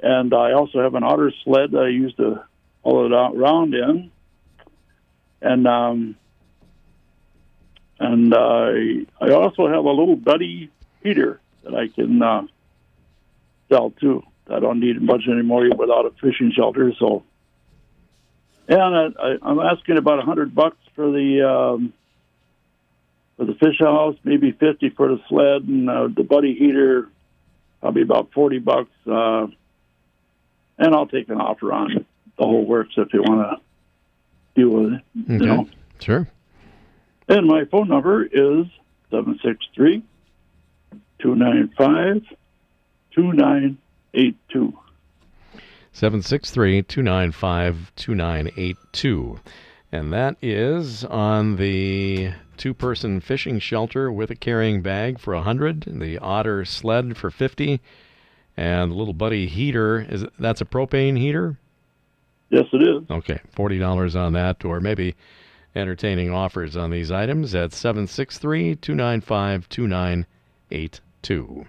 and 0.00 0.32
I 0.32 0.52
also 0.52 0.80
have 0.80 0.94
an 0.94 1.02
otter 1.02 1.30
sled 1.44 1.72
that 1.72 1.82
I 1.82 1.88
use 1.88 2.14
to 2.14 2.42
haul 2.82 3.04
it 3.04 3.12
out 3.14 3.36
around 3.36 3.74
in, 3.74 4.10
and 5.42 5.66
um, 5.66 6.16
and 7.98 8.32
uh, 8.32 8.70
I 9.20 9.32
also 9.32 9.68
have 9.68 9.84
a 9.84 9.90
little 9.90 10.16
buddy 10.16 10.70
heater 11.02 11.40
that 11.62 11.74
I 11.74 11.88
can 11.88 12.22
uh, 12.22 12.46
sell 13.68 13.90
too. 13.90 14.22
I 14.48 14.60
don't 14.60 14.80
need 14.80 15.02
much 15.02 15.28
anymore 15.28 15.68
without 15.76 16.06
a 16.06 16.10
fishing 16.22 16.52
shelter. 16.56 16.94
So, 16.98 17.22
and 18.66 18.80
I, 18.80 19.08
I, 19.22 19.36
I'm 19.42 19.60
asking 19.60 19.98
about 19.98 20.20
a 20.20 20.22
hundred 20.22 20.54
bucks 20.54 20.78
for 20.94 21.10
the 21.10 21.46
um, 21.46 21.92
for 23.36 23.44
the 23.44 23.54
fish 23.54 23.78
house, 23.80 24.16
maybe 24.24 24.52
fifty 24.52 24.90
for 24.90 25.08
the 25.08 25.20
sled, 25.28 25.62
and 25.68 25.90
uh, 25.90 26.08
the 26.14 26.22
buddy 26.22 26.54
heater, 26.54 27.08
probably 27.80 28.02
about 28.02 28.32
forty 28.32 28.58
bucks. 28.58 28.90
Uh, 29.06 29.46
and 30.78 30.94
I'll 30.94 31.06
take 31.06 31.28
an 31.28 31.40
offer 31.40 31.72
on 31.72 32.04
the 32.38 32.44
whole 32.44 32.66
works 32.66 32.94
if 32.96 33.12
you 33.12 33.22
want 33.22 33.60
to 34.54 34.60
deal 34.60 34.70
with 34.70 34.94
it. 34.94 35.02
Okay. 35.24 35.32
You 35.32 35.46
know. 35.46 35.68
Sure. 36.00 36.28
And 37.28 37.46
my 37.46 37.64
phone 37.64 37.88
number 37.88 38.24
is 38.24 38.66
763 39.10 40.02
295 41.20 42.22
2982. 43.14 44.78
763 45.92 46.82
295 46.82 47.92
2982. 47.96 49.40
And 49.92 50.12
that 50.12 50.36
is 50.42 51.04
on 51.04 51.56
the 51.56 52.32
two 52.56 52.74
person 52.74 53.20
fishing 53.20 53.58
shelter 53.58 54.10
with 54.10 54.30
a 54.30 54.34
carrying 54.36 54.82
bag 54.82 55.18
for 55.18 55.34
100 55.34 55.84
the 56.00 56.18
otter 56.18 56.64
sled 56.64 57.16
for 57.16 57.30
50 57.30 57.80
and 58.56 58.90
the 58.90 58.94
little 58.94 59.14
buddy 59.14 59.46
heater 59.46 60.00
is 60.08 60.24
that's 60.38 60.60
a 60.60 60.64
propane 60.64 61.18
heater 61.18 61.58
Yes, 62.50 62.64
it 62.72 62.82
is. 62.82 63.02
okay 63.10 63.40
$40 63.56 64.14
on 64.20 64.32
that 64.34 64.64
or 64.64 64.80
maybe 64.80 65.14
entertaining 65.74 66.30
offers 66.30 66.76
on 66.76 66.90
these 66.90 67.10
items 67.10 67.54
at 67.54 67.72
763 67.72 68.76
295 68.76 69.68
2982 69.68 71.66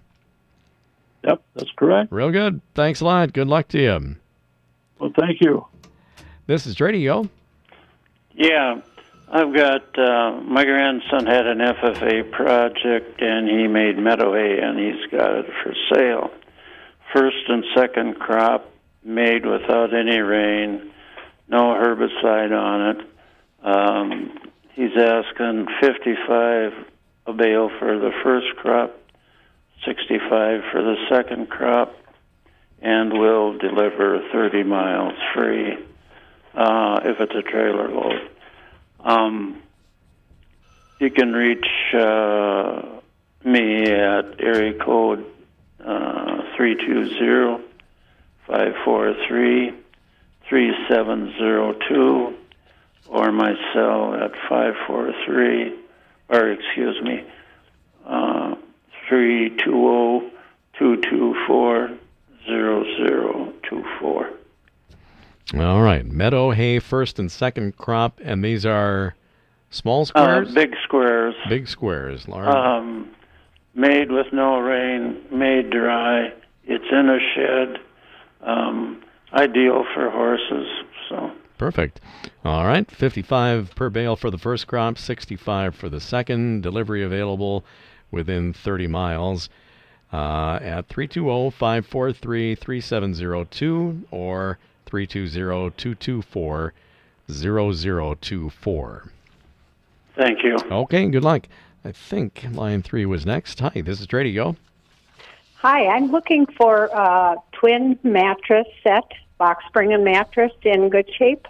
Yep, 1.28 1.42
that's 1.56 1.72
correct. 1.76 2.12
real 2.12 2.32
good 2.32 2.62
thanks 2.76 3.02
a 3.02 3.06
lot 3.06 3.34
good 3.34 3.48
luck 3.48 3.68
to 3.70 3.82
you 3.82 4.16
Well, 5.00 5.12
thank 5.20 5.42
you. 5.42 5.66
this 6.46 6.68
is 6.68 6.76
Tradio 6.76 7.28
Yeah, 8.36 8.82
I've 9.28 9.54
got 9.56 9.98
uh, 9.98 10.40
my 10.42 10.64
grandson 10.64 11.26
had 11.26 11.48
an 11.48 11.58
FFA 11.58 12.32
project 12.32 13.22
and 13.22 13.50
he 13.50 13.68
made 13.68 13.98
meadow 13.98 14.34
hay 14.34 14.60
and 14.62 14.78
he's 14.78 15.12
got 15.12 15.32
it 15.40 15.46
for 15.64 15.74
sale. 15.94 16.32
First 17.14 17.38
and 17.48 17.66
second 17.76 18.20
crop 18.20 18.72
made 19.04 19.46
without 19.46 19.94
any 19.96 20.20
rain, 20.20 20.92
no 21.48 21.74
herbicide 21.74 22.52
on 22.52 22.96
it. 22.96 23.08
Um, 23.64 24.40
he's 24.74 24.96
asking 24.96 25.68
55 25.82 26.74
a 27.28 27.34
bale 27.34 27.72
for 27.80 27.98
the 27.98 28.12
first 28.24 28.56
crop, 28.58 28.96
65 29.86 30.62
for 30.72 30.84
the 30.84 30.96
second 31.10 31.50
crop, 31.50 31.96
and 32.80 33.12
will 33.12 33.58
deliver 33.58 34.22
30 34.32 34.64
miles 34.64 35.14
free 35.34 35.74
uh, 36.54 37.00
if 37.04 37.20
it's 37.20 37.34
a 37.34 37.42
trailer 37.42 37.90
load. 37.90 38.30
Um, 39.06 39.62
you 41.00 41.12
can 41.12 41.32
reach 41.32 41.68
uh, 41.94 42.82
me 43.44 43.84
at 43.84 44.42
area 44.42 44.74
code 44.84 45.24
uh, 45.80 46.42
320 46.58 47.64
543 48.48 49.74
3702 50.50 52.36
or 53.08 53.32
my 53.32 53.54
cell 53.74 54.16
at 54.16 54.32
543, 54.50 55.74
or 56.30 56.52
excuse 56.52 57.02
me, 57.04 57.24
uh, 58.06 58.56
320 59.08 60.32
224 60.78 61.90
0024. 62.48 64.30
All 65.54 65.82
right, 65.82 66.06
meadow 66.06 66.52
hay 66.52 66.80
first 66.80 67.20
and 67.20 67.32
second 67.32 67.78
crop, 67.78 68.20
and 68.24 68.44
these 68.44 68.66
are 68.66 69.16
small 69.70 70.02
Uh, 70.02 70.06
squares, 70.06 70.54
big 70.54 70.74
squares. 70.84 71.36
big 71.48 71.68
squares, 71.68 72.28
large. 72.28 72.48
Um, 72.48 73.10
made 73.76 74.12
with 74.12 74.34
no 74.34 74.58
rain, 74.60 75.18
made 75.32 75.70
dry. 75.70 76.34
It's 76.66 76.86
in 76.92 77.10
a 77.10 77.20
shed. 77.36 77.80
Um, 78.42 79.04
ideal 79.34 79.86
for 79.94 80.10
horses. 80.10 80.68
So 81.10 81.32
Perfect. 81.58 82.02
All 82.44 82.66
right, 82.66 82.90
55 82.90 83.76
per 83.76 83.90
bale 83.90 84.16
for 84.16 84.30
the 84.32 84.38
first 84.38 84.68
crop, 84.68 84.98
65 84.98 85.74
for 85.76 85.90
the 85.90 86.00
second. 86.02 86.64
Delivery 86.64 87.04
available 87.04 87.64
within 88.12 88.52
30 88.52 88.88
miles 88.88 89.50
uh, 90.12 90.60
at 90.62 90.88
320 90.90 91.52
543 91.52 92.56
3702 92.56 94.04
or 94.12 94.58
320 95.04 95.72
224 95.76 96.74
0024. 97.30 99.12
thank 100.16 100.44
you. 100.44 100.56
Okay, 100.72 101.08
good 101.10 101.24
luck. 101.24 101.48
I 101.84 101.92
think 101.92 102.46
line 102.54 102.82
three 102.82 103.06
was 103.06 103.26
next. 103.26 103.60
Hi, 103.60 103.82
this 103.82 104.00
is 104.00 104.08
Tradio. 104.08 104.56
Hi, 105.58 105.88
I'm 105.88 106.12
looking 106.12 106.46
for 106.46 106.86
a 106.86 107.36
twin 107.52 108.00
mattress 108.04 108.68
set, 108.84 109.04
box 109.38 109.66
spring 109.68 109.92
and 109.94 110.06
mattress 110.06 110.52
in 110.64 110.90
good 110.90 111.10
shape, 111.18 111.46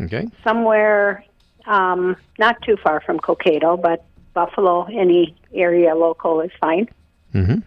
Okay. 0.00 0.26
somewhere 0.42 1.24
um, 1.66 2.16
not 2.38 2.60
too 2.62 2.76
far 2.82 3.00
from 3.00 3.20
Cokato, 3.20 3.80
but 3.80 4.04
Buffalo, 4.34 4.84
any 4.86 5.36
area 5.54 5.94
local 5.94 6.40
is 6.40 6.50
fine. 6.60 6.88
Mm-hmm. 7.34 7.58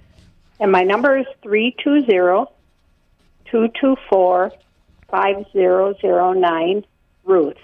And 0.60 0.72
my 0.72 0.84
number 0.84 1.18
is 1.18 1.26
320 1.44 2.48
224 3.52 4.52
5009, 5.10 6.86
Ruth. 7.26 7.58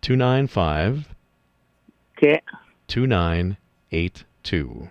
295 0.00 1.08
Okay. 2.16 2.40
2982. 2.88 4.88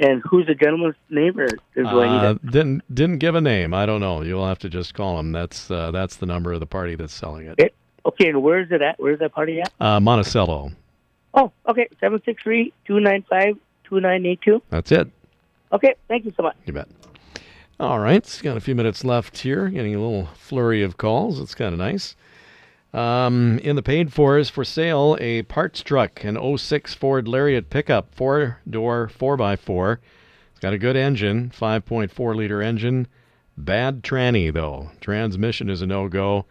And 0.00 0.22
who's 0.30 0.46
the 0.46 0.54
gentleman's 0.54 0.94
name, 1.10 1.36
or 1.40 1.46
is 1.46 1.52
Uh, 1.86 2.34
didn't 2.44 2.82
didn't 2.94 3.18
give 3.18 3.34
a 3.34 3.40
name. 3.40 3.74
I 3.74 3.84
don't 3.84 3.98
know. 4.00 4.22
You'll 4.22 4.46
have 4.46 4.60
to 4.60 4.68
just 4.68 4.94
call 4.94 5.18
him. 5.18 5.32
That's 5.32 5.68
uh, 5.72 5.90
that's 5.90 6.14
the 6.16 6.26
number 6.26 6.52
of 6.52 6.60
the 6.60 6.66
party 6.66 6.94
that's 6.94 7.12
selling 7.12 7.46
it. 7.46 7.52
Okay. 7.60 7.70
Okay, 8.06 8.28
and 8.28 8.40
where 8.42 8.60
is 8.60 8.70
it 8.70 8.80
at? 8.80 8.94
Where's 9.00 9.18
that 9.18 9.32
party 9.34 9.60
at? 9.60 9.72
Uh, 9.80 9.98
Monticello. 9.98 10.70
Oh, 11.34 11.52
okay. 11.68 11.88
Seven 12.00 12.20
six 12.24 12.42
three 12.42 12.72
two 12.86 13.00
nine 13.00 13.24
five 13.28 13.56
two 13.84 14.00
nine 14.00 14.26
eight 14.26 14.40
two. 14.42 14.62
That's 14.70 14.92
it. 14.92 15.10
Okay, 15.72 15.94
thank 16.08 16.24
you 16.24 16.32
so 16.36 16.42
much. 16.42 16.56
You 16.64 16.72
bet. 16.72 16.88
All 17.80 18.00
right, 18.00 18.40
got 18.42 18.56
a 18.56 18.60
few 18.60 18.74
minutes 18.74 19.04
left 19.04 19.38
here. 19.38 19.68
Getting 19.68 19.94
a 19.94 20.00
little 20.00 20.26
flurry 20.34 20.82
of 20.82 20.96
calls. 20.96 21.38
It's 21.38 21.54
kind 21.54 21.72
of 21.72 21.78
nice. 21.78 22.16
Um, 22.92 23.58
in 23.58 23.76
the 23.76 23.82
paid 23.82 24.12
for 24.12 24.38
is 24.38 24.48
for 24.48 24.64
sale 24.64 25.16
a 25.20 25.42
parts 25.42 25.82
truck, 25.82 26.24
an 26.24 26.38
06 26.56 26.94
Ford 26.94 27.28
Lariat 27.28 27.68
pickup, 27.70 28.14
four 28.14 28.58
door, 28.68 29.10
4x4. 29.16 29.98
It's 30.50 30.60
got 30.60 30.72
a 30.72 30.78
good 30.78 30.96
engine, 30.96 31.50
5.4 31.50 32.34
liter 32.34 32.62
engine. 32.62 33.06
Bad 33.56 34.02
tranny, 34.02 34.52
though. 34.52 34.90
Transmission 35.00 35.68
is 35.68 35.82
a 35.82 35.86
no 35.86 36.08
go. 36.08 36.46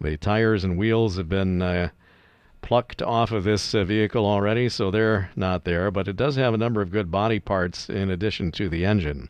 The 0.00 0.16
tires 0.16 0.64
and 0.64 0.78
wheels 0.78 1.16
have 1.16 1.28
been 1.28 1.60
uh, 1.60 1.90
plucked 2.62 3.02
off 3.02 3.32
of 3.32 3.44
this 3.44 3.74
uh, 3.74 3.84
vehicle 3.84 4.24
already, 4.24 4.68
so 4.68 4.90
they're 4.90 5.30
not 5.36 5.64
there. 5.64 5.90
But 5.90 6.08
it 6.08 6.16
does 6.16 6.36
have 6.36 6.54
a 6.54 6.58
number 6.58 6.80
of 6.80 6.90
good 6.90 7.10
body 7.10 7.38
parts 7.38 7.90
in 7.90 8.10
addition 8.10 8.50
to 8.52 8.68
the 8.68 8.86
engine. 8.86 9.28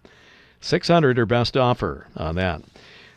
600 0.61 1.19
or 1.19 1.27
best 1.27 1.57
offer 1.57 2.07
on 2.17 2.37
that. 2.37 2.63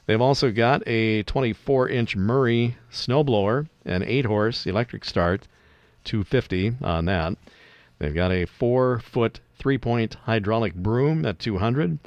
They've 0.08 0.22
also 0.22 0.52
got 0.52 0.88
a 0.88 1.24
24 1.24 1.90
inch 1.90 2.16
Murray 2.16 2.78
snowblower, 2.92 3.68
an 3.86 4.04
8 4.04 4.26
horse 4.26 4.66
electric 4.66 5.06
start, 5.06 5.48
250 6.06 6.78
on 6.82 7.06
that. 7.06 7.38
They've 8.00 8.14
got 8.14 8.32
a 8.32 8.46
4 8.46 9.00
foot 9.00 9.40
3 9.58 9.78
point 9.78 10.16
hydraulic 10.26 10.76
broom 10.76 11.26
at 11.26 11.40
200, 11.40 12.00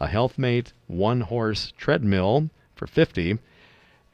a 0.00 0.08
HealthMate 0.08 0.72
1 0.88 1.20
horse 1.22 1.72
treadmill 1.76 2.50
for 2.74 2.86
50, 2.86 3.38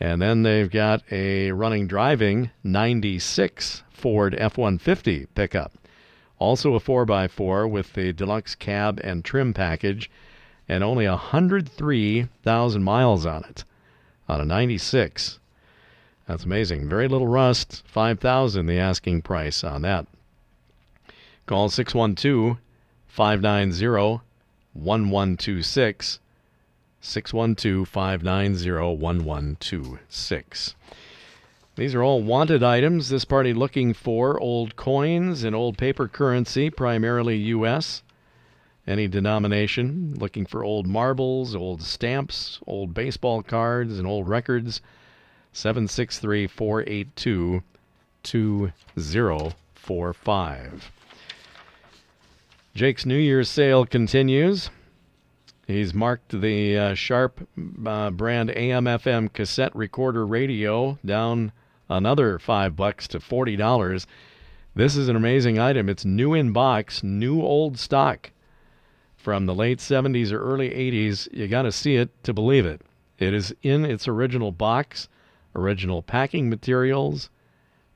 and 0.00 0.22
then 0.22 0.42
they've 0.42 0.70
got 0.70 1.02
a 1.12 1.52
running 1.52 1.86
driving 1.86 2.50
96 2.64 3.82
Ford 3.90 4.34
F 4.38 4.56
150 4.56 5.26
pickup. 5.34 5.74
Also 6.38 6.74
a 6.74 6.80
4x4 6.80 7.70
with 7.70 7.92
the 7.92 8.14
deluxe 8.14 8.54
cab 8.54 8.98
and 9.04 9.22
trim 9.22 9.52
package 9.52 10.10
and 10.66 10.82
only 10.82 11.06
103,000 11.06 12.82
miles 12.82 13.26
on 13.26 13.44
it 13.44 13.64
on 14.26 14.40
a 14.40 14.44
96. 14.44 15.38
That's 16.26 16.44
amazing. 16.44 16.88
Very 16.88 17.08
little 17.08 17.26
rust. 17.26 17.82
5,000 17.86 18.66
the 18.66 18.78
asking 18.78 19.22
price 19.22 19.62
on 19.62 19.82
that. 19.82 20.06
Call 21.46 21.68
612 21.68 22.56
590 23.08 24.22
1126. 24.72 26.20
612 27.00 27.88
590 27.88 28.70
1126. 28.70 30.74
These 31.76 31.94
are 31.94 32.02
all 32.02 32.22
wanted 32.22 32.62
items. 32.62 33.08
This 33.08 33.24
party 33.24 33.52
looking 33.52 33.94
for 33.94 34.40
old 34.40 34.76
coins 34.76 35.44
and 35.44 35.56
old 35.56 35.78
paper 35.78 36.08
currency, 36.08 36.70
primarily 36.70 37.36
U.S 37.36 38.02
any 38.90 39.08
denomination, 39.08 40.14
looking 40.18 40.44
for 40.44 40.62
old 40.64 40.86
marbles, 40.86 41.54
old 41.54 41.82
stamps, 41.82 42.60
old 42.66 42.92
baseball 42.92 43.42
cards, 43.42 43.98
and 43.98 44.06
old 44.06 44.28
records. 44.28 44.82
763 45.52 46.46
482 46.46 47.62
2045. 48.22 50.92
Jake's 52.74 53.04
New 53.04 53.16
Year's 53.16 53.48
sale 53.48 53.84
continues. 53.84 54.70
He's 55.70 55.94
marked 55.94 56.40
the 56.40 56.76
uh, 56.76 56.94
Sharp 56.94 57.46
uh, 57.86 58.10
brand 58.10 58.50
AM 58.50 58.84
FM 58.84 59.32
cassette 59.32 59.74
recorder 59.74 60.26
radio 60.26 60.98
down 61.04 61.52
another 61.88 62.38
five 62.38 62.76
bucks 62.76 63.08
to 63.08 63.20
forty 63.20 63.56
dollars. 63.56 64.06
This 64.74 64.96
is 64.96 65.08
an 65.08 65.16
amazing 65.16 65.58
item. 65.58 65.88
It's 65.88 66.04
new 66.04 66.34
in 66.34 66.52
box, 66.52 67.02
new 67.02 67.42
old 67.42 67.78
stock 67.78 68.30
from 69.16 69.46
the 69.46 69.54
late 69.54 69.78
70s 69.78 70.32
or 70.32 70.40
early 70.40 70.70
80s. 70.70 71.28
You 71.32 71.48
got 71.48 71.62
to 71.62 71.72
see 71.72 71.96
it 71.96 72.10
to 72.24 72.32
believe 72.32 72.64
it. 72.64 72.80
It 73.18 73.34
is 73.34 73.54
in 73.62 73.84
its 73.84 74.08
original 74.08 74.52
box, 74.52 75.08
original 75.54 76.02
packing 76.02 76.48
materials, 76.48 77.28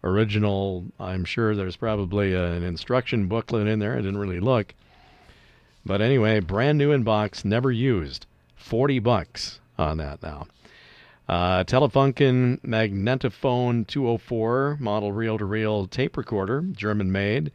original. 0.02 0.84
I'm 1.00 1.24
sure 1.24 1.54
there's 1.54 1.76
probably 1.76 2.34
a, 2.34 2.52
an 2.52 2.62
instruction 2.62 3.26
booklet 3.26 3.66
in 3.66 3.78
there. 3.78 3.94
I 3.94 4.02
didn't 4.02 4.18
really 4.18 4.40
look. 4.40 4.74
But 5.86 6.00
anyway, 6.00 6.40
brand 6.40 6.78
new 6.78 6.92
in 6.92 7.02
box, 7.02 7.44
never 7.44 7.70
used. 7.70 8.26
40 8.56 8.98
bucks 9.00 9.60
on 9.78 9.98
that 9.98 10.22
now. 10.22 10.46
Uh, 11.28 11.64
Telefunken 11.64 12.60
Magnetophone 12.60 13.86
204 13.86 14.78
model 14.80 15.12
reel 15.12 15.38
to 15.38 15.44
reel 15.44 15.86
tape 15.86 16.16
recorder, 16.16 16.62
German 16.72 17.10
made. 17.10 17.50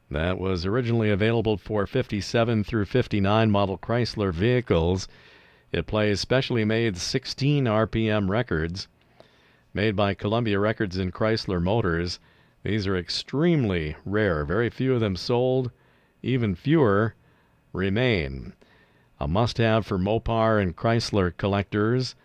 That 0.09 0.39
was 0.39 0.65
originally 0.65 1.09
available 1.09 1.57
for 1.57 1.85
57 1.85 2.63
through 2.63 2.85
59 2.85 3.51
model 3.51 3.77
Chrysler 3.77 4.31
vehicles. 4.31 5.09
It 5.73 5.85
plays 5.85 6.21
specially 6.21 6.63
made 6.63 6.95
16 6.95 7.65
RPM 7.65 8.29
records 8.29 8.87
made 9.73 9.97
by 9.97 10.13
Columbia 10.13 10.59
Records 10.59 10.95
and 10.95 11.13
Chrysler 11.13 11.61
Motors. 11.61 12.21
These 12.63 12.87
are 12.87 12.95
extremely 12.95 13.97
rare. 14.05 14.45
Very 14.45 14.69
few 14.69 14.93
of 14.93 15.01
them 15.01 15.17
sold, 15.17 15.71
even 16.23 16.55
fewer 16.55 17.15
remain. 17.73 18.53
A 19.19 19.27
must 19.27 19.57
have 19.57 19.85
for 19.85 19.97
Mopar 19.97 20.61
and 20.61 20.75
Chrysler 20.75 21.35
collectors. 21.35 22.15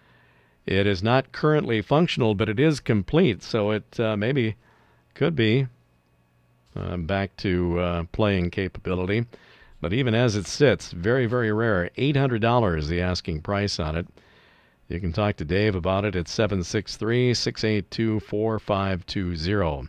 It 0.66 0.86
is 0.86 1.02
not 1.02 1.32
currently 1.32 1.80
functional, 1.82 2.34
but 2.34 2.48
it 2.48 2.60
is 2.60 2.80
complete, 2.80 3.42
so 3.42 3.70
it 3.70 3.98
uh, 3.98 4.16
maybe 4.16 4.56
could 5.14 5.34
be 5.34 5.66
uh, 6.76 6.96
back 6.98 7.36
to 7.38 7.78
uh, 7.78 8.04
playing 8.12 8.50
capability. 8.50 9.26
But 9.80 9.92
even 9.92 10.14
as 10.14 10.36
it 10.36 10.46
sits, 10.46 10.92
very, 10.92 11.26
very 11.26 11.52
rare. 11.52 11.90
$800 11.98 12.86
the 12.86 13.00
asking 13.00 13.40
price 13.40 13.80
on 13.80 13.96
it. 13.96 14.06
You 14.88 15.00
can 15.00 15.12
talk 15.12 15.36
to 15.36 15.44
Dave 15.44 15.74
about 15.74 16.04
it 16.04 16.14
at 16.14 16.28
763 16.28 17.34
682 17.34 18.20
4520. 18.20 19.88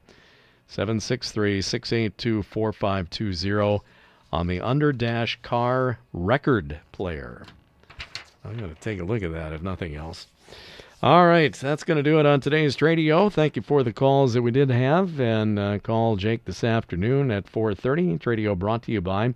763 0.67 1.61
682 1.61 2.41
4520 2.41 3.83
on 4.33 4.47
the 4.47 4.57
Underdash 4.57 5.39
Car 5.43 5.99
Record 6.11 6.79
Player. 6.91 7.45
I'm 8.43 8.57
going 8.57 8.73
to 8.73 8.81
take 8.81 8.99
a 8.99 9.03
look 9.03 9.21
at 9.21 9.31
that 9.31 9.53
if 9.53 9.61
nothing 9.61 9.95
else. 9.95 10.25
All 11.03 11.27
right, 11.27 11.53
that's 11.53 11.83
going 11.83 11.97
to 11.97 12.03
do 12.03 12.19
it 12.19 12.25
on 12.25 12.41
today's 12.41 12.75
Tradio. 12.75 13.31
Thank 13.31 13.55
you 13.55 13.61
for 13.61 13.83
the 13.83 13.93
calls 13.93 14.33
that 14.33 14.41
we 14.41 14.49
did 14.49 14.71
have, 14.71 15.19
and 15.19 15.59
uh, 15.59 15.77
call 15.77 16.15
Jake 16.15 16.45
this 16.45 16.63
afternoon 16.63 17.29
at 17.29 17.45
4:30. 17.45 18.19
Tradio 18.19 18.57
brought 18.57 18.81
to 18.83 18.91
you 18.91 19.01
by 19.01 19.35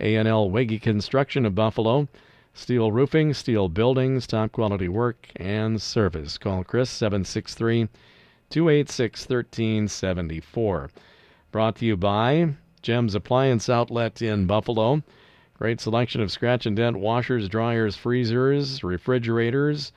A&L 0.00 0.50
Wiggy 0.50 0.80
Construction 0.80 1.46
of 1.46 1.54
Buffalo, 1.54 2.08
Steel 2.52 2.90
roofing, 2.90 3.32
steel 3.34 3.68
buildings, 3.68 4.26
top 4.26 4.50
quality 4.50 4.88
work 4.88 5.28
and 5.36 5.80
service. 5.80 6.36
Call 6.36 6.64
Chris 6.64 6.90
763 6.90 7.88
286 8.50 9.20
1374. 9.20 10.90
Brought 11.52 11.76
to 11.76 11.86
you 11.86 11.96
by 11.96 12.54
Gems 12.82 13.14
Appliance 13.14 13.68
Outlet 13.68 14.20
in 14.20 14.46
Buffalo. 14.46 15.02
Great 15.56 15.80
selection 15.80 16.20
of 16.20 16.32
scratch 16.32 16.66
and 16.66 16.76
dent 16.76 16.98
washers, 16.98 17.48
dryers, 17.48 17.94
freezers, 17.94 18.82
refrigerators. 18.82 19.92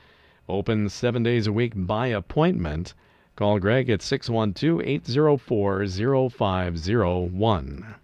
Open 0.47 0.87
seven 0.87 1.23
days 1.23 1.47
a 1.47 1.51
week 1.51 1.73
by 1.75 2.05
appointment. 2.07 2.93
Call 3.35 3.57
Greg 3.59 3.89
at 3.89 4.03
612 4.03 4.81
804 4.81 5.87
0501. 6.29 7.95